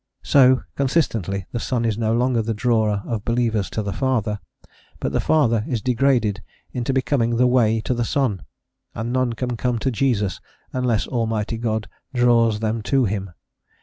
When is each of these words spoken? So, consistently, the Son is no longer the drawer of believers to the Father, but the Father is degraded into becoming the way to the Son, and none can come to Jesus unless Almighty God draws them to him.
So, 0.23 0.63
consistently, 0.75 1.45
the 1.51 1.59
Son 1.59 1.85
is 1.85 1.95
no 1.95 2.11
longer 2.11 2.41
the 2.41 2.55
drawer 2.55 3.03
of 3.05 3.23
believers 3.23 3.69
to 3.69 3.83
the 3.83 3.93
Father, 3.93 4.39
but 4.99 5.11
the 5.11 5.19
Father 5.19 5.63
is 5.67 5.79
degraded 5.79 6.41
into 6.71 6.91
becoming 6.91 7.35
the 7.37 7.45
way 7.45 7.81
to 7.81 7.93
the 7.93 8.03
Son, 8.03 8.41
and 8.95 9.13
none 9.13 9.33
can 9.33 9.55
come 9.55 9.77
to 9.77 9.91
Jesus 9.91 10.41
unless 10.73 11.05
Almighty 11.05 11.59
God 11.59 11.87
draws 12.15 12.61
them 12.61 12.81
to 12.81 13.05
him. 13.05 13.29